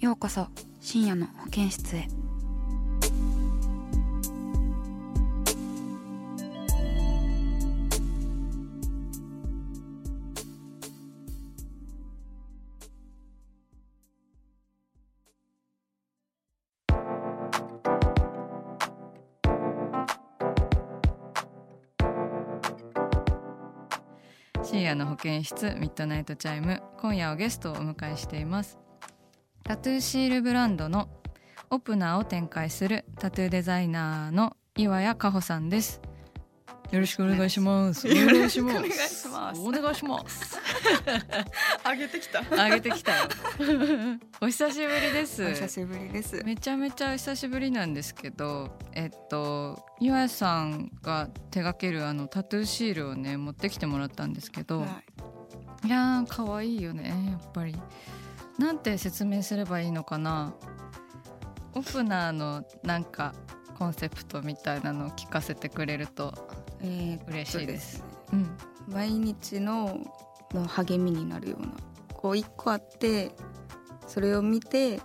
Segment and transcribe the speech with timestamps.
[0.00, 0.46] ようこそ
[0.80, 2.08] 深夜の保健室へ。
[24.62, 28.78] 深夜の保健室ミッドナイトチャイム今夜はゲストをお迎えしています。
[29.70, 31.08] タトゥーシールブランドの
[31.70, 36.00] オプナーを展開するタトゥーデザイナーの岩谷加穂さんです。
[36.90, 38.08] よろしくお願いします。
[38.08, 39.60] お願いしますお願いします。
[39.60, 40.58] お願いします。
[41.88, 42.40] 上げてきた。
[42.50, 43.28] 上げてきたよ。
[44.42, 45.44] お久しぶりです。
[45.44, 46.42] お久しぶりです。
[46.44, 54.86] めちゃめちゃ久しぶりなんですけどえっと岩谷さんが手掛けるあのタトゥーシールをね持ってきてもらったんですけど、は
[55.84, 55.86] い。
[55.86, 57.76] い、やー可愛いよねやっぱり
[58.58, 60.54] なんて説明すればいいのかな？
[61.74, 63.34] オプナーのなんか
[63.78, 66.34] コンセプトみたいなのを聞かせてくれると
[66.82, 68.04] えー嬉しいです。
[68.30, 68.46] そうね
[68.88, 68.94] うん。
[68.94, 69.98] 毎日の
[70.52, 71.72] の励みになるような。
[72.12, 73.30] こう一個あって
[74.06, 75.00] それを見て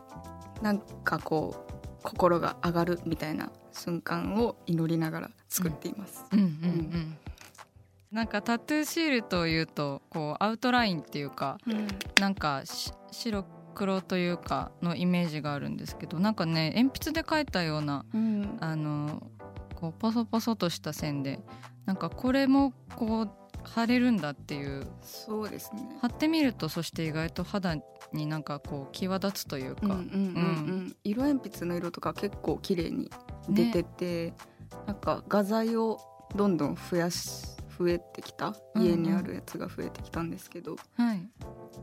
[0.62, 6.26] なんかこう心が上がるみたいな瞬間を祈りながら作っています。
[6.32, 7.05] うんうんうん
[8.16, 11.88] なんかタトゥーシールというとこうアウトラインっていうかうん。
[12.18, 13.44] なんかし白
[13.74, 18.58] 黒というかのイメージがあるんですけどなんかね鉛筆で描いたようなうん。
[18.62, 19.22] あの
[19.76, 21.42] こうポソポソとした線で
[21.86, 23.32] なんかこれもこう
[23.64, 24.88] 貼れるんだっていう。
[25.02, 25.82] そうですね。
[26.00, 27.76] 貼ってみるとそして意外と肌
[28.14, 30.00] になんかこう際立つというか、
[31.04, 33.12] 色鉛筆の色とか結構綺麗に
[33.50, 34.34] 出てて、
[34.88, 36.00] なんか画材を
[36.36, 38.56] どんどん増やし増えてきた？
[38.76, 38.88] うんうん。
[38.88, 41.28] 家にあるやつが増えてきたんですけど、はい、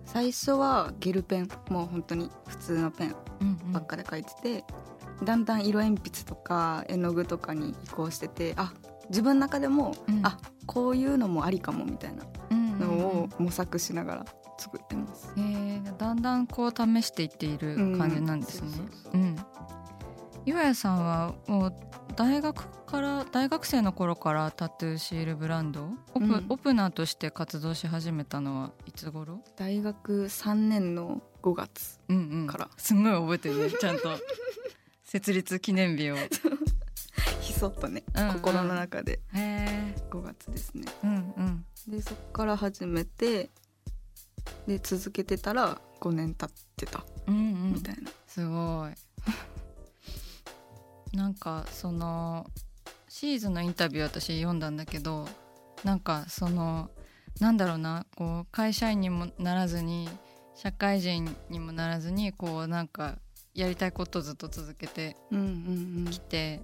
[0.05, 1.49] 最初はゲルペン。
[1.69, 3.73] もう本当に普通のペンうんうん。
[3.73, 4.65] ばっかで描いてて、
[5.25, 8.73] だんだん色鉛筆とか絵の具とかに移行しててあ
[9.09, 10.21] 自分の中でも、うん。
[10.25, 13.01] あこういうのもありかもみたいなうんうんのうん。
[13.25, 14.25] を模索しながら
[14.59, 15.33] 作ってます。
[15.37, 18.69] えーだんだんこう試していっている感じなんですね。
[18.69, 18.75] うん。
[18.75, 19.13] そうそう。
[19.13, 19.21] そう。
[19.21, 19.37] うん。
[20.45, 21.75] 岩谷さんはもう
[22.15, 25.89] 大学から大学生の頃からタトゥーシールブランド？
[26.15, 26.47] オプ,、うん。
[26.50, 29.41] オプナーとして活動し始めたのはいつ頃？
[29.56, 32.47] 大学3年の5月うんうん。
[32.47, 32.69] から。
[32.77, 34.11] すんごい覚えてるねちゃんと。
[35.05, 36.17] 設立記念日を。
[36.17, 36.28] へ
[37.41, 38.34] ひそっとね、うんうん。
[38.34, 39.94] 心の中でえ。
[40.11, 40.84] 5月ですね。
[41.03, 41.65] うんうん。
[41.89, 43.50] でそこから始めて
[44.67, 47.05] で続けてたら5年経ってた。
[47.27, 47.73] うんうん。
[47.75, 48.93] みたいな、すごい
[51.12, 52.47] なんかその
[53.09, 55.28] シーズンのインタビュー私読んだんだけど
[55.84, 56.91] なんかその
[57.41, 60.09] なんだろうなこう会社員にもならずに
[60.55, 63.17] 社会人にもならずにこうなんか
[63.55, 66.62] やりたいことをずっと続けてうんうんきて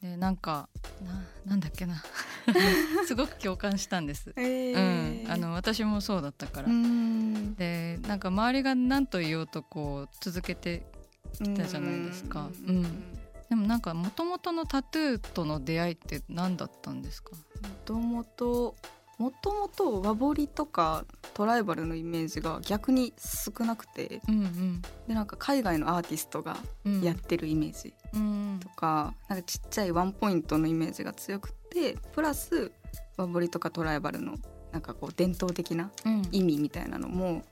[0.00, 0.68] でなんか
[1.04, 2.02] ななんだっけな。
[3.06, 4.32] すごく共感したんです。
[4.34, 7.54] うんえうん、あの私もそうだったから、うん。
[7.54, 10.86] でなんか周りが何と言おうとこう続けて
[11.32, 12.48] きたじゃないですか。
[12.66, 12.76] うん。
[12.76, 13.19] うん
[13.50, 17.32] でもなんかもともとのタトゥーとの出会いって何だったんですか？
[17.32, 17.36] も
[17.84, 18.76] ともと
[19.18, 21.04] もともと和彫りとか
[21.34, 24.22] トライバルのイメージが逆に少なくて。
[24.28, 27.00] うんでなんか海外のアーティストがうん。
[27.02, 32.70] やってるイメージうんとか,、なんかちっちゃいワンポイントのイメージが強くてプラス
[33.16, 34.36] 和彫りとかトライバルの
[34.70, 36.22] なんかこう伝統的なうん。
[36.30, 37.42] 意味みたいなのも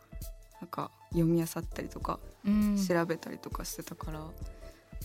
[0.61, 2.87] なんか読み漁ったりとかうん。
[2.87, 4.21] 調べたりとかしてたから、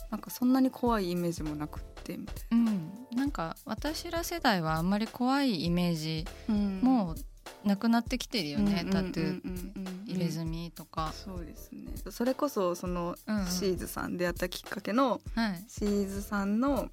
[0.09, 2.91] なんかそんなに怖いイメージもなくってみたいうん。
[3.15, 6.55] なんか私ら世代はあんまり怖いイメージな。
[6.55, 11.93] もうなくなってきてるよね、タトゥーー入れ墨とか、そうですね。
[12.11, 13.15] それこそその
[13.47, 15.63] シーズさん出会ったきっかけのはい。
[15.67, 16.89] シーズさんの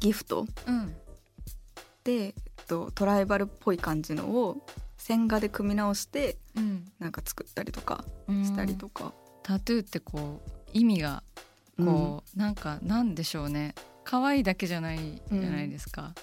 [0.00, 0.94] ギフトうん。
[2.02, 2.32] で、えっ
[2.66, 4.66] と、トライバルっぽい感じのを
[4.98, 6.84] 線画で組み直してうん。
[6.98, 8.44] なんか作ったりとかうん。
[8.44, 9.12] したりとか、
[9.42, 11.22] タトゥーってこう意味が
[11.76, 13.74] こう、なんかなんでしょうね。
[14.04, 16.14] 可愛いだけじゃないじゃないですか、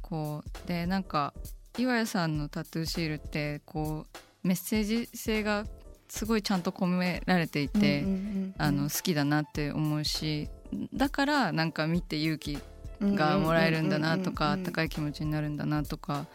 [0.00, 1.32] こうでなんか
[1.78, 5.64] 岩屋さんのタトゥーシールってこうメッセージ性が
[6.08, 8.54] すごいちゃんと込められていて、うんうんうんうん。
[8.58, 10.50] あの好きだなって思うし
[10.92, 12.58] だからなんか見て勇気
[13.00, 16.26] がもらえるんだなとかあったかいい気持ちになるんだなとか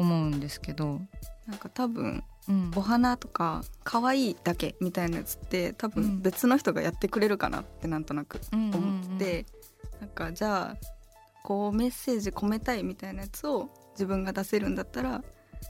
[0.00, 1.00] 思うんですけど、
[1.46, 5.92] なんか多分うんお花とか可愛いだけみたいなやつって多うん。
[5.92, 9.46] 分別の人がやってくれるかなってなんとなくうん思ってて、
[10.00, 10.76] なんかじゃあ
[11.42, 15.22] こうメッセージ込めたいみたいなやつを自分が出せるんだったら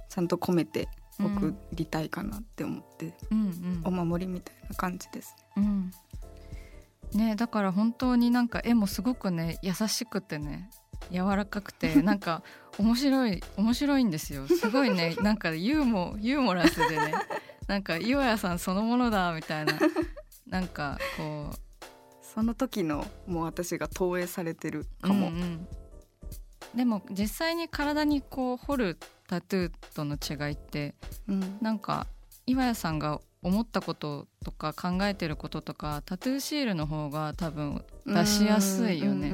[0.09, 0.89] ちゃんと込めて
[1.19, 3.83] 送りたいかなって思って、うんうん。
[3.85, 5.35] お守りみたいな感じです。
[5.57, 5.91] うん。
[7.13, 10.71] ねだから本当になんか絵もすごくね優しくてね
[11.11, 12.45] 柔らかくてなんか
[12.81, 14.47] 面白い面白いんですよ。
[14.49, 15.15] すごいね。
[15.21, 17.13] なんかユーモユーモラスでね。
[17.67, 19.75] なんか岩屋さんそのものだみたいな。
[20.47, 21.59] なんかこう。
[22.23, 25.29] その時のもう私が投影されてるかも。
[25.29, 25.69] うんうん。
[26.75, 28.99] でも実際に体にこう彫る
[29.29, 30.95] タトゥーとの違いって
[31.29, 31.59] うん。
[31.61, 32.07] なんか
[32.47, 39.31] 岩屋さんが思ったこととか考えてることとかタトゥーシールの方が多分出しやすいよね。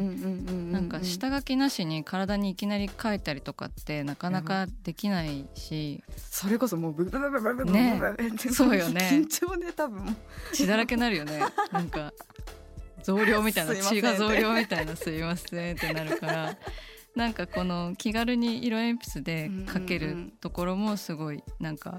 [0.71, 6.05] ななんか下書きなしに体にいきなり書いたりとかってなかなかできないし。
[6.17, 9.09] それこそもうブブブブブブブブ そうよね。
[9.13, 10.17] 緊張で多分。
[10.53, 11.41] 血だらけになるよね。
[11.73, 12.13] なんか
[13.03, 16.57] 増量みたいな血が増量みたいなすいませんってなるから。
[17.17, 21.99] なんかこの気軽に色鉛筆で描けるうんうんうんところもすごいなんか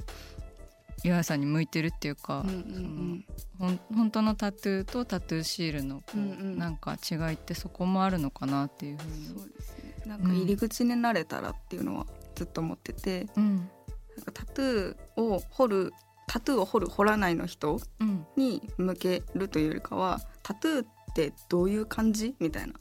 [1.04, 3.26] 岩井さんに向いてるっていうか、うんうん
[3.60, 6.58] ほん本当のタトゥーとタトゥーシールのこう、うんうん。
[6.58, 9.28] なんか違いってそこもあるのかなっていうふううんに。
[9.28, 9.96] そうですね。
[10.06, 12.06] なんか入り口になれたらっていうのは
[12.36, 13.28] ずっと思ってて。
[13.36, 13.56] うん。
[13.56, 15.94] なんかタトゥーを彫る
[16.28, 18.26] タトゥーを彫る彫らないの人うん。
[18.36, 22.74] に向けるというよりかはタトゥーってどういう感じみたいな。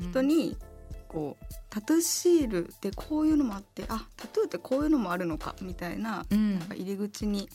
[0.00, 0.56] 人に
[1.10, 7.48] こうタトゥーシールってこういうのもあってあタトゥーってこういうのもあるのかみたいなうんなんか入り口に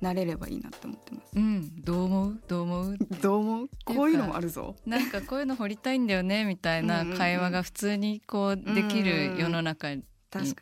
[0.00, 1.36] なれればいいなって思ってます。
[1.36, 2.42] うん、どう思う？
[2.48, 2.98] どう思う？
[3.20, 3.68] どう思う？
[3.84, 4.74] こういうのもあるぞ。
[4.84, 10.02] なんかこういうの掘りたいんだよねみたいな会話が普通にこうできる世の中に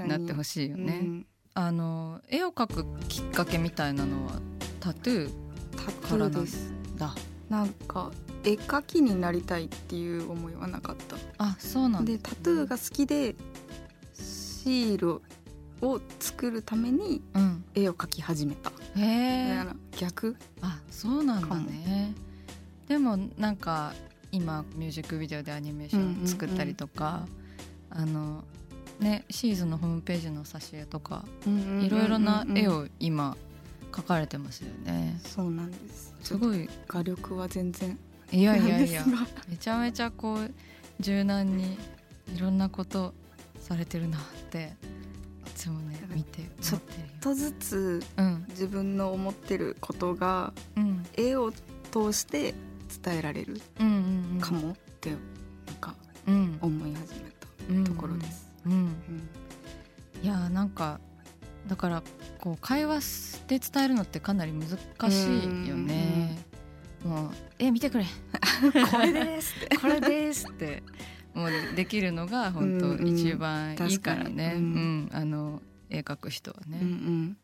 [0.01, 1.01] なってほしいよね。
[1.03, 4.35] うんあの絵を描くきっかけみたいなのは
[4.79, 5.33] タトゥー
[5.73, 6.73] タトゥーです。
[6.97, 7.15] だ。
[7.49, 8.13] なんか
[8.45, 11.17] 絵描きになりたいっていう思いはなかった。
[11.39, 12.13] あそうなんだ。
[12.13, 13.35] でタトゥーが好きで
[14.15, 15.23] シール
[15.87, 17.65] を作るためにうん。
[17.75, 18.71] 絵を描き始めた。
[18.71, 19.65] へみえたい。
[19.67, 20.37] な逆？
[20.61, 22.15] あそうなんだね。
[22.89, 23.93] でもなんか
[24.33, 27.27] 今ミュージックビデオでアニメーション作ったりとか、
[27.91, 28.43] あの
[28.99, 31.25] ねシーズンのホームページの挿絵とか
[31.81, 33.37] いろいろな絵を今
[33.93, 35.21] 描かれてますよね。
[35.25, 36.15] そうなんです。
[36.23, 37.97] すごい画力は全然
[38.33, 39.05] いやいやいや
[39.49, 40.51] めちゃめちゃこう
[41.01, 41.77] 柔軟に
[42.35, 43.13] いろんなこと
[43.61, 44.73] されてるなって
[45.47, 48.47] いつもね見てちょ思っとずつうん。
[48.51, 51.05] 自分の思ってることがうん。
[51.17, 51.53] 絵を
[51.91, 52.55] 通して
[53.03, 53.95] 伝えられるうんうん
[54.35, 54.41] うん。
[54.41, 55.19] かもってなん
[55.81, 55.95] か
[56.27, 56.59] うん。
[56.61, 58.47] 思い始めたうんところです。
[58.67, 59.29] うんうん
[60.23, 61.01] いやーなんか
[61.67, 62.03] だから
[62.41, 64.69] こう会話で伝えるのってかなり難
[65.11, 66.39] しいよね。
[67.05, 68.05] もうえ見てくれ。
[68.91, 69.77] これですって。
[69.77, 70.83] これですって。
[71.35, 74.55] もうできるのが本当一番いいからね。
[74.57, 76.79] うん、あの絵描く人はね。
[76.83, 77.37] うんうん。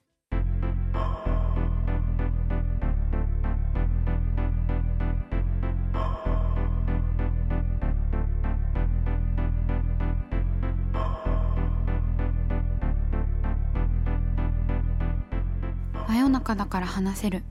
[16.08, 17.42] 真夜中だから話せる。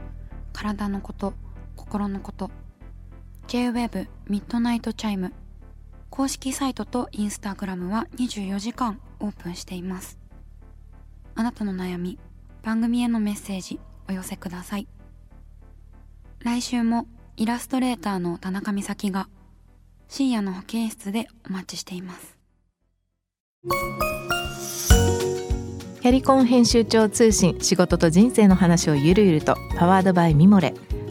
[0.54, 1.34] 体のこと
[1.76, 2.50] 心のこと。
[3.48, 5.34] J-WEB ミッドナイトチャイム。
[6.10, 10.18] 公式サイトとインスタグラムは24時間オープンしています。
[11.36, 12.18] あなたの悩み
[12.64, 14.88] 番組へのメッセージお寄せください。
[16.40, 17.06] 来週も
[17.38, 19.28] イラストレーターの田中美咲が
[20.08, 22.38] 深夜の保健室でお待ちしています。
[26.02, 30.76] キャリコン編集長通信仕事と人生の話をゆるゆるとパワードバイミモレ